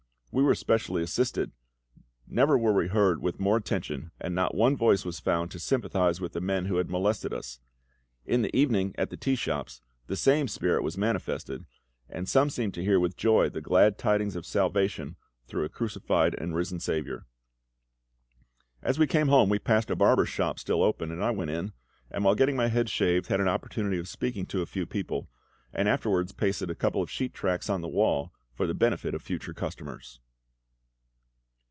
We 0.33 0.43
were 0.43 0.55
specially 0.55 1.03
assisted; 1.03 1.51
never 2.25 2.57
were 2.57 2.71
we 2.71 2.87
heard 2.87 3.21
with 3.21 3.41
more 3.41 3.57
attention, 3.57 4.11
and 4.17 4.33
not 4.33 4.55
one 4.55 4.77
voice 4.77 5.03
was 5.03 5.19
found 5.19 5.51
to 5.51 5.59
sympathise 5.59 6.21
with 6.21 6.31
the 6.31 6.39
men 6.39 6.67
who 6.67 6.77
had 6.77 6.89
molested 6.89 7.33
us. 7.33 7.59
In 8.25 8.41
the 8.41 8.55
evening, 8.57 8.95
at 8.97 9.09
the 9.09 9.17
tea 9.17 9.35
shops, 9.35 9.81
the 10.07 10.15
same 10.15 10.47
spirit 10.47 10.83
was 10.83 10.97
manifested, 10.97 11.65
and 12.07 12.29
some 12.29 12.49
seemed 12.49 12.73
to 12.75 12.81
hear 12.81 12.97
with 12.97 13.17
joy 13.17 13.49
the 13.49 13.59
glad 13.59 13.97
tidings 13.97 14.37
of 14.37 14.45
salvation 14.45 15.17
through 15.47 15.65
a 15.65 15.69
crucified 15.69 16.33
and 16.35 16.55
risen 16.55 16.79
SAVIOUR. 16.79 17.25
As 18.81 18.97
we 18.97 19.07
came 19.07 19.27
home 19.27 19.49
we 19.49 19.59
passed 19.59 19.89
a 19.91 19.97
barber's 19.97 20.29
shop 20.29 20.59
still 20.59 20.81
open, 20.81 21.11
and 21.11 21.21
I 21.21 21.31
went 21.31 21.51
in, 21.51 21.73
and 22.09 22.23
while 22.23 22.35
getting 22.35 22.55
my 22.55 22.69
head 22.69 22.89
shaved 22.89 23.27
had 23.27 23.41
an 23.41 23.49
opportunity 23.49 23.99
of 23.99 24.07
speaking 24.07 24.45
to 24.45 24.61
a 24.61 24.65
few 24.65 24.85
people, 24.85 25.29
and 25.73 25.89
afterwards 25.89 26.31
pasted 26.31 26.69
a 26.69 26.75
couple 26.75 27.01
of 27.01 27.11
sheet 27.11 27.33
tracts 27.33 27.69
on 27.69 27.81
the 27.81 27.89
wall 27.89 28.31
for 28.53 28.67
the 28.67 28.73
benefit 28.75 29.15
of 29.15 29.21
future 29.23 29.53
customers. 29.55 30.19